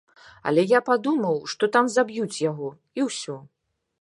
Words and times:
Але 0.51 0.63
я 0.71 0.79
падумаў, 0.89 1.37
што 1.53 1.69
там 1.75 1.93
заб'юць 1.97 2.41
яго, 2.49 2.69
і 3.01 3.07
ўсё. 3.11 3.37